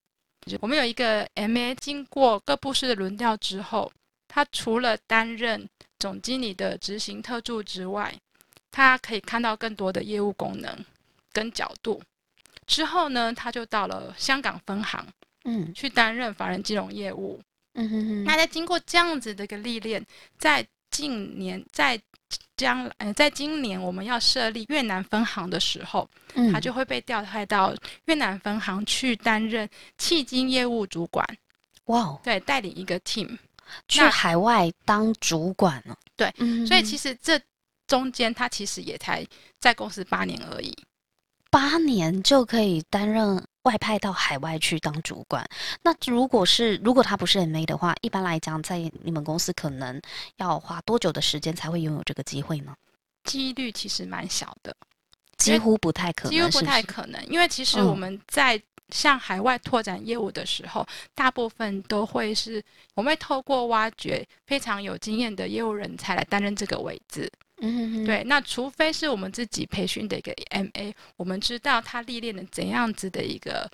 [0.61, 3.91] 我们有一个 MA 经过各部室的轮调之后，
[4.27, 8.15] 他除了担任总经理的执行特助之外，
[8.71, 10.85] 他可以看到更多的业务功能
[11.33, 12.03] 跟角度。
[12.67, 15.07] 之后呢，他就到了香港分行，
[15.45, 17.41] 嗯去担任法人金融业务。
[17.75, 20.05] 嗯哼哼，那在经过这样子的一个历练，
[20.39, 21.99] 在近年在
[22.57, 27.75] 将呃在今年我们要设立越南分行的时候，嗯他就会被调派到
[28.07, 31.27] 越南分行去担任迄今业务主管，
[31.85, 33.39] 哇哦，对，带领一个 team。
[33.87, 35.97] 去海外当主管了。
[36.17, 37.41] 对嗯所以其实实这
[37.89, 39.27] 中间他其实也才
[39.59, 40.73] 在公司八年而已。
[41.51, 45.49] 八年就可以担任外派到海外去当主管。
[45.83, 49.99] 那如果是如果他不是 MA 的话，一般来讲，在你们公司可能
[50.37, 52.77] 要花多久的时间才会拥有这个机会呢？
[53.25, 54.77] 几率其实蛮小的，
[55.39, 62.63] 几乎不太可能，几乎不太可能，因为其实嗯我们在向海外拓展业务的时候，大部分都会是
[62.95, 67.31] 我们会透过挖掘非常有经验的业务人才来担任这个位置。
[67.61, 73.71] 嗯哼哼，对，那除非是我们自己培训的一个 MA，我们知道他历练了怎样子的一个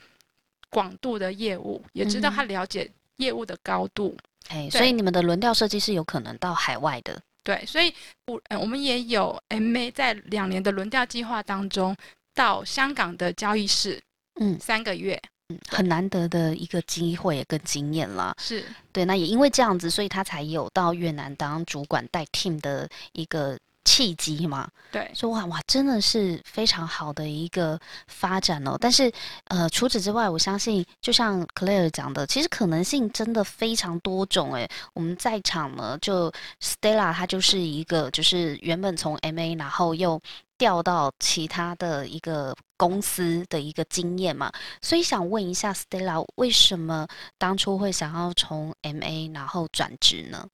[0.71, 4.17] 广度的业务，也知道他了解业务的高度。
[4.49, 7.21] 哎，对所以你们的轮调设计是有可能到海外的。
[7.43, 7.93] 对，所以
[8.27, 11.95] 我呃我们也有 MA 在两年的轮调计划当中，
[12.35, 14.03] 到香港的交易室
[14.41, 15.21] 嗯三个月，
[15.51, 18.35] 嗯，很难得的一个机会跟经验啦。
[18.39, 24.69] 是对，那也因为这样子，所以他才有到越南当主管带 team 的一个契机嘛。
[24.91, 28.77] 对，说哇哇，真的是非常好的一个发展哦。
[28.81, 29.13] 但是
[29.47, 34.69] 呃，除此之外，我相信就像 Claire 讲的，其实可能性真的非常多种诶。
[34.93, 40.21] 我们在场呢，就 Stella 她就是一个，就是原本从 MA 然后又
[40.57, 50.47] 调到其他的一个公司的一个经验嘛，所以想问一下 Stella，为什么当初会想要从 MA 然后转职呢？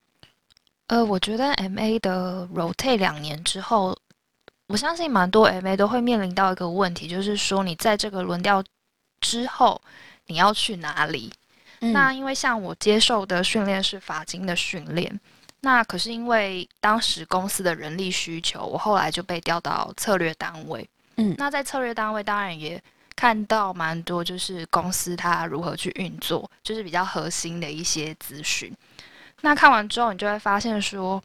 [0.90, 3.96] 呃，我觉得 M A 的 rotate 两年之后，
[4.66, 8.60] 我相信蛮多 M A 都会面临到一个问题，就是说你在这个轮调
[9.20, 9.80] 之后，
[10.26, 11.32] 你要去哪里？
[11.78, 15.20] 嗯那因为像我接受的训练是法金的训练，
[15.60, 20.84] 那可是因为当时公司的人力需求，我后来就被调到策略单位。
[21.18, 22.82] 嗯那在策略单位当然也
[23.14, 28.76] 看到蛮多，就是公司它如何去运作，就是比较核心的一些资讯。
[29.42, 31.22] 那看完之后，你就会发现说，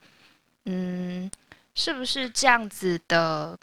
[0.65, 1.29] 嗯，
[1.73, 3.57] 是不是这样子的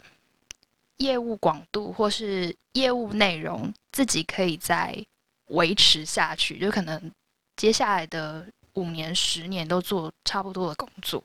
[0.97, 4.95] 业务广度或是业务内容，自己可以再
[5.47, 6.59] 维持下去？
[6.59, 7.11] 就可能
[7.55, 11.23] 接下来的五年、十年都做差不多的工作。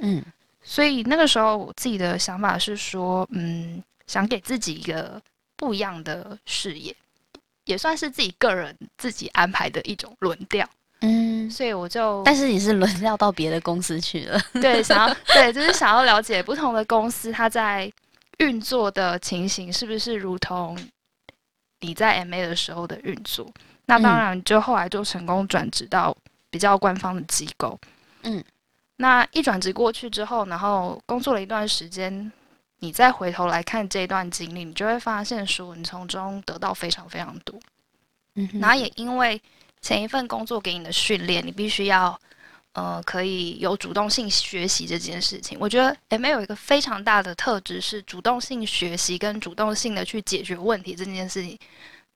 [0.00, 0.24] 嗯
[0.62, 5.20] 所以那个时候我自己的想法是说，嗯，想给自己一个
[5.56, 6.94] 不一样的事业，
[7.64, 10.68] 也算是自己个人自己安排的一种轮调。
[11.00, 14.40] 嗯，所以我就但是你是轮调到别的公司去了。
[14.54, 17.90] 对 想要对，就是想要了解不同的公司它在
[18.38, 20.78] 运作的情形是不是如同
[21.80, 23.50] 你在 MA 的时候的运作。
[23.86, 26.16] 那当然，就后来就成功转职到
[26.48, 27.78] 比较官方的机构。
[28.22, 28.44] 嗯，
[28.96, 32.30] 那一转职过去之后，然后工作了一段时间，
[32.78, 37.58] 你再回头来看这段经历，你就会发现说，你从中得到非常非常多。
[38.36, 39.40] 嗯哼然后也因为
[39.80, 42.18] 前一份工作给你的训练，你必须要
[42.72, 45.56] 呃可以有主动性学习这件事情。
[45.60, 51.58] 我觉得 M A 有一个非常大的特质是主动性学习跟主动性的去解决问题这件事情，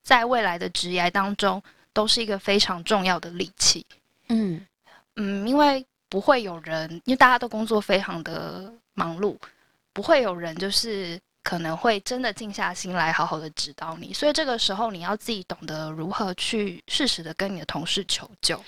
[0.01, 3.85] 在未来的职业当中都是一个非常重要的利器。
[4.29, 4.65] 嗯
[5.15, 9.37] 嗯，因为不会有人，因为大家都工作非常的忙碌，
[9.91, 18.59] 不会有人就是可能会真的静下心来好好的指导你，所以这个时候你要自己懂得如何去适时的跟你的同事求救。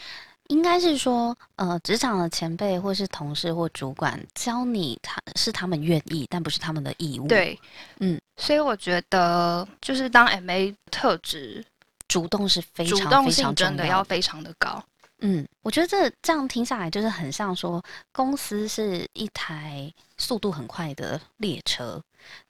[0.50, 7.60] 应该是说，呃，职场的前辈或是同事或主管教你，他是他们愿意，但不是他们的义务。，对，
[8.00, 11.66] 嗯，所以我觉得就是当 M A 特质，
[12.08, 14.82] 主动是非主动常非常性真的要非常的高。
[15.20, 22.00] 嗯，我觉得这这样听下来，就是很像说，公司是一台速度很快的列车，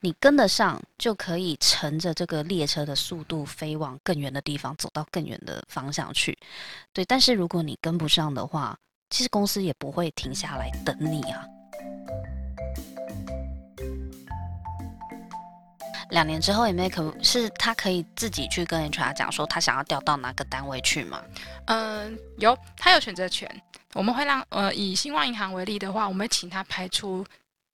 [0.02, 6.38] 你跟得上，就可以乘着这个列车的速度飞往更远的地方，走到更远的方向去。
[6.92, 8.78] 对，但是如果你跟不上的话，
[9.10, 11.46] 其实公司也不会停下来等你啊。
[16.10, 21.22] 两年之后，有没有可是他可以自己去跟 HR 讲说他想要调到哪个单位去吗？
[21.66, 23.50] 嗯，有他有选择权。
[23.94, 27.26] 我们会让呃以兴旺银行为例的话，我们会请他排出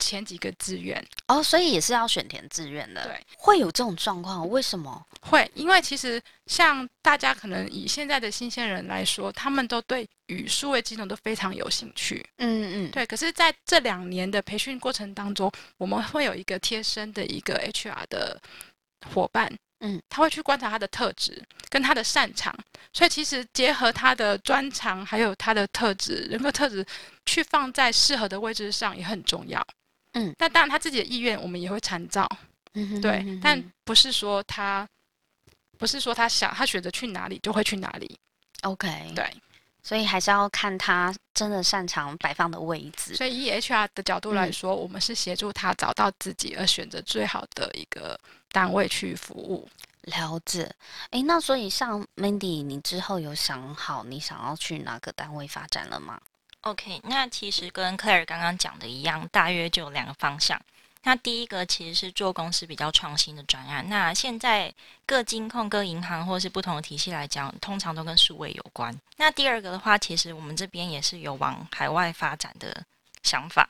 [0.06, 1.04] 前几个志愿。
[1.28, 3.04] 哦，所以也是要选填志愿的。
[3.06, 5.06] 对，会有这种状况，为什么？
[5.22, 12.26] 会，因为其实像大家可能以现在的新鲜人来说，他们都对与数位金融都非常有兴趣。
[12.38, 18.41] 嗯嗯，对，可是在这两年的培训过程当中，我们会有一个贴身的一个 HR 的
[19.14, 22.54] 伙伴，嗯，他会去观察他的特质跟他的擅长，
[22.91, 26.86] 所以其实结合他的专长还有他的特质、人格特质，
[27.26, 29.66] 去放在适合的位置上也很重要。
[30.14, 32.28] 嗯，但当然他自己的意愿我们也会参照，
[32.74, 34.88] 嗯哼对，但不是说他
[35.78, 38.18] 不是说他想他选择去哪里就会去哪里
[38.61, 39.26] ，OK，对。
[39.86, 43.14] 所以还是要看他真的擅长摆放的位置。
[43.16, 48.18] 所以以 HR 的角度来嗯说，我们是协助他找到自己，而选择最好的一个
[48.53, 49.68] 单位去服务。
[50.03, 50.74] 了解，
[51.11, 56.18] 诶，那所以像 Mandy，你之后有想好你想要去哪个单位发展了吗？
[56.64, 60.59] OK，那其实跟 Claire 刚刚讲的一样，大约就有两个方向。
[61.03, 63.86] 那第一个其实是做公司比较创新的专案。
[63.89, 64.74] 那现在
[65.05, 68.97] 各金控、各银行或是不同的体系来讲，通常都跟数位有关。
[69.18, 72.82] 那第二个的话，其实我们这边也是有往海外发展的
[73.24, 73.70] 想法。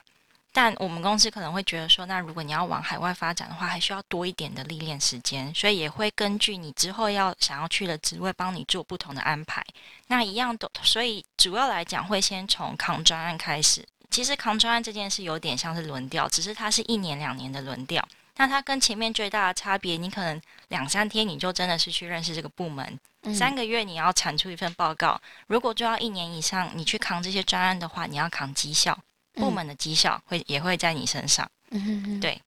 [0.56, 9.66] 但我们公司可能会觉得说，那如果你要往海外发展的话，还需要多一点的历练时间，所以也会根据你之后要想要去的职位，帮你做不同的安排。
[10.08, 13.84] 那一样的，所以主要来讲会先从扛专案开始。
[14.12, 18.08] 其实扛专案这件事有点像是轮调，只是它是一年两年的轮调。
[18.38, 20.40] 那它跟前面最大的差别，你可能
[20.70, 25.20] 两三天你就真的是去认识这个部门，嗯三个月你要产出一份报告。
[25.48, 28.98] 如果就要一年以上，你去扛这些专案的话，你要扛绩效，
[29.34, 31.50] 部门的绩效会也会在你身上。
[31.72, 32.42] 嗯哼哼对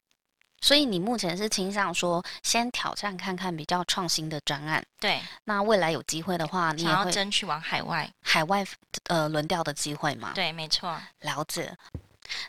[0.61, 4.85] 所以你目前是倾向说，先挑战看看比较创新的专案。
[4.99, 8.11] 对，那未来有机会的话，你也要会争取往海外。
[8.23, 8.67] 海外
[9.05, 10.33] 呃轮调的机会吗？
[10.35, 10.99] 对，没错。
[11.21, 11.77] 了解。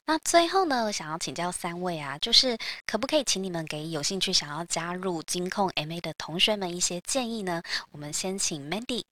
[0.06, 2.58] 那最后呢，我想要请教三位啊，就是
[2.88, 7.62] 可不可以请你们给有兴趣想要加入金控 MA 的同学们一些建议呢？
[7.92, 9.04] 我们先请 Mandy。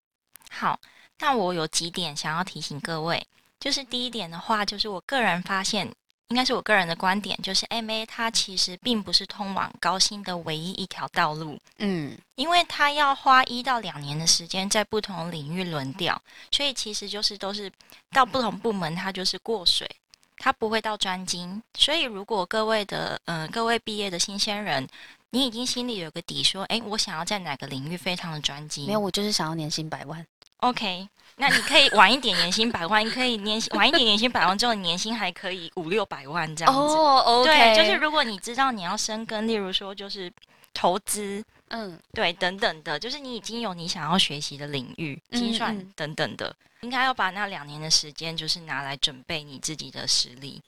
[0.50, 0.80] 好，
[1.20, 3.28] 那我有几点想要提醒各位，
[3.66, 5.92] 就是第一点的话，就是我个人发现，
[6.28, 17.72] 应该是我个人的观点，就是 MA 它其实并不是通往高薪的唯一一条道路，嗯因为它要花一到两年的时间在不同领域轮调，所以其实就是都是
[18.12, 19.90] 到不同部门，它就是过水。
[20.38, 24.88] 它不会到专精，所以如果各位的呃各位毕业的新鲜人，
[25.32, 30.24] 你已经心里有个底，说，诶，我想要在哪个领域非常的专精，没有，我就是想要年薪百万。
[30.70, 31.08] OK，
[31.38, 36.80] 那你可以晚一点年薪百万，你可以年薪晚一点年薪百万之后，你年薪还可以五六百万这样子。
[36.80, 40.32] 哦，OK，对，就是如果你知道你要深耕，例如说就是
[40.74, 50.62] 投资，嗯对等等的，就是你已经有你想要学习的领域，精算嗯嗯等等的，应该要把那两年的时间就是拿来准备你自己的实力。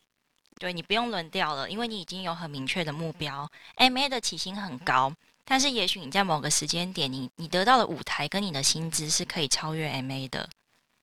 [0.59, 3.47] 对你不用轮调了，因为你已经有很明确的目标。
[3.77, 5.13] MA 的起薪很高，
[5.49, 10.49] 但是也许你在某个时间点，你你得到的舞台跟你的薪资是可以超越 MA 的。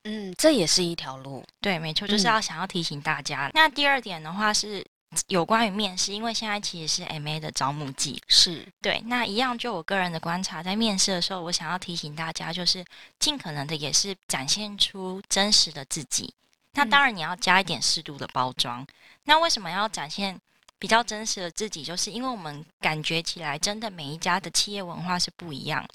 [0.03, 1.43] 嗯，这也是一条路。
[1.59, 3.49] 对，没错，就是嗯要想要提醒大家。
[3.55, 4.85] 那第二点的话是
[5.29, 8.21] 有关于面试，因为现在其实是 MA 的招募季。
[8.27, 12.85] 是，对，那一样就我个人的观察，在面试的时候，我想要提醒大家，就是
[13.17, 16.31] 尽可能的也是展现出真实的自己。
[16.73, 18.85] 那嗯当然你要加一点适度的包装。
[19.23, 20.39] 那为什么要展现
[20.77, 21.83] 比较真实的自己？
[21.83, 25.87] 就是因为我们感觉起来，真的每一家的企业文化是不一样。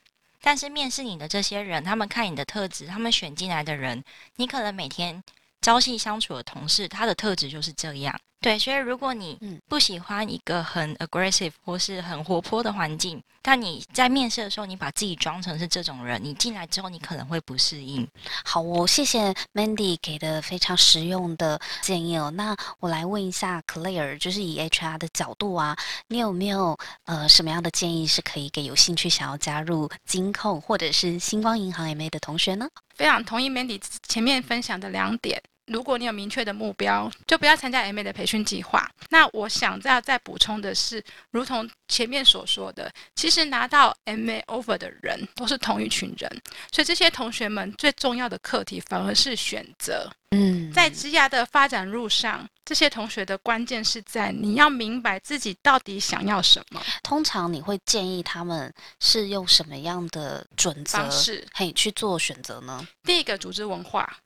[0.42, 4.02] 但是面试你的这些人，他们看你的特质，他们选进来的人，
[4.36, 5.22] 你可能每天
[5.60, 8.18] 朝夕相处的同事，他的特质就是这样。
[8.42, 18.08] 对，所以如果你嗯不喜欢一个很 aggressive 或是很活泼的环境，但你在面试的时候，你把自己装成是这种人，你进来之后，你可能会不适应。
[18.42, 22.30] 好哦，谢谢 Mandy 给的非常实用的建议哦。
[22.30, 25.76] 那我来问一下 Claire，就是以 HR 的角度啊，
[26.08, 32.66] 你有没有呃什么样的建议是可以给有兴趣想要加入金控或者是星光银行 MA 的同学呢？
[33.00, 35.42] 非常同意 Mandy 前面分享的两点。
[35.70, 38.90] 如果你有明确的目标，就不要参加 MA 的培训计划。
[39.08, 46.28] 那我想再再补充的是，如同前面所说的，其实拿到 MA offer 的人都是同一群人，
[46.72, 50.10] 所以这些同学们最重要的课题反而是选择。
[50.32, 61.44] 嗯在职涯的发展路上，这些同学的关键是在你要明白自己到底想要什么通常你会建议他们是用什么样的准则方式。
[61.52, 62.86] 嘿去做选择呢？
[63.02, 64.18] 第一个，组织文化，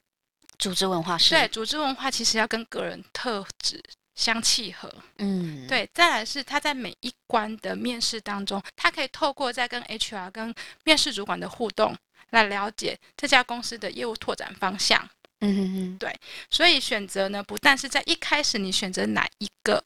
[0.59, 3.83] 组织文化是对，组织文化其实要跟个人特质
[4.15, 4.93] 相契合。
[5.19, 11.97] 嗯，对，再来是他在每一关的面试当中，他可以透过在跟 HR、跟面试主管的互动，
[12.31, 15.09] 来了解这家公司的业务拓展方向。
[15.41, 16.15] 嗯哼哼，
[16.51, 19.83] 所以选择呢，不但是在一开始你选择哪一个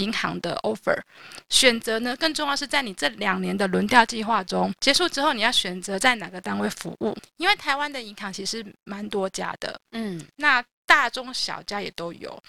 [0.00, 0.98] 银行的 offer。
[1.48, 7.16] 选择呢，更重要是在你这两年的轮调计划中结束之后，你要选择在哪个单位服务。
[7.36, 12.42] 因为台湾的银行其实蛮多家的，嗯，那大中小家也都有。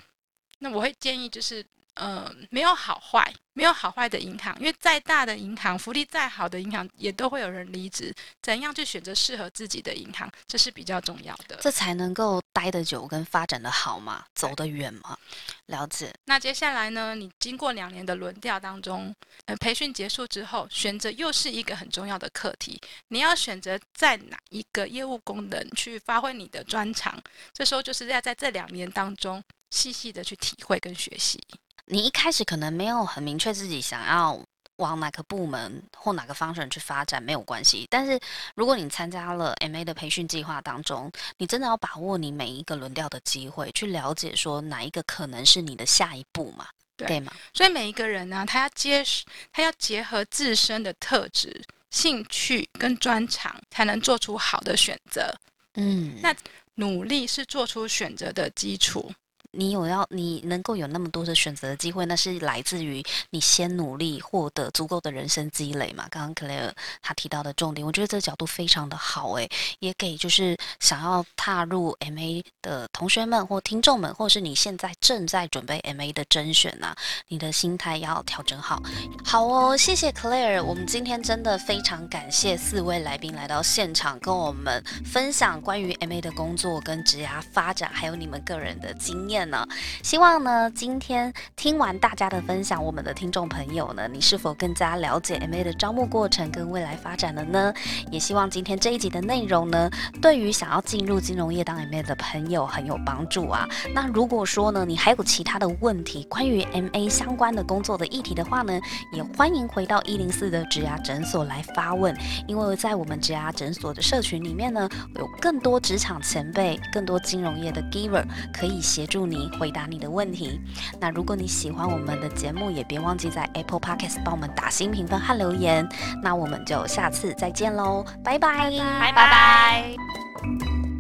[0.60, 1.66] 那我会建议就是。
[1.96, 8.16] 呃，没有好坏，没有好坏的银行，因为再大的银行，福利再好的银行，也都会有人离职。
[8.42, 11.58] 怎样去选择适合自己的银行，这是比较重要的。
[11.62, 15.18] 这才能够待得久跟发展的好嘛，走得远嘛。
[15.66, 16.14] 了解。
[16.26, 17.14] 那接下来呢？
[17.14, 19.14] 你经过两年的轮调当中，
[19.46, 22.80] 呃，培训结束之后，选择又是一个很重要的课题。
[23.10, 27.22] 你要选择在哪一个业务功能去发挥你的专长？
[27.54, 31.38] 这时候就是要在这两年当中细细的去体会跟学习。
[31.86, 34.40] 你一开始可能没有很明确自己想要
[34.78, 37.86] 往哪个部门或哪个方向去发展，没有关系。
[37.90, 38.20] 但是
[38.56, 46.68] 如果你参加了 MA 的培训计划当中，你真的要把握你每一个轮调的机会，去了解说哪一个可能是你的下一步嘛？
[46.98, 47.34] 对吗？
[47.54, 49.04] 所以每一个人呢，他要结
[49.52, 55.34] 他要结合自身的特质、兴趣跟专长，才能做出好的选择。
[55.76, 56.36] 嗯，那
[56.76, 59.12] 努力是做出选择的基础。
[59.52, 66.08] 你有要你能够有那么多的选择的机会，那是来自于你先努力获得足够的人生积累嘛？
[66.10, 66.72] 刚刚 Claire
[67.02, 69.50] 他提到的重点，我觉得这个角度非常的好诶，
[69.80, 76.96] 也给就是想要踏入 MA 的同学们或听众们，或是你现在正在准备 MA 的甄选呐，
[77.28, 78.82] 你的心态要调整好。
[79.26, 89.41] 好哦，谢谢 Claire，我们今天真的非常感谢四位来宾来到现场，跟我们分享关于 MA 的工作跟职涯发展，还有你们个人的经验。
[89.50, 89.68] 呢，
[90.04, 97.74] 希望呢，今天听完大家的分享，我们的听众朋友呢，你是否更加了解 MA 的招募过程跟未来发展了呢？
[98.12, 99.90] 也希望今天这一集的内容呢，
[100.22, 103.66] 对于想要进入金融业当 MA 的朋友很有帮助啊。
[103.96, 108.78] 那如果说呢，你还有其他的问题，关于 MA 相关的工作的议题的话呢，
[109.14, 112.14] 也欢迎回到一零四的职涯诊所来发问，
[112.48, 119.22] 因为在我们职涯诊所的社群里面呢，有更多职场前辈、更多金融业的 Giver 可以协助。
[119.32, 120.60] 你回答你的问题。
[121.00, 125.88] 那如果你喜欢我们的节目，也别忘记在 Apple Podcast 帮我们打新评分和留言。
[126.22, 130.91] 那我们就下次再见喽，拜拜，拜拜拜。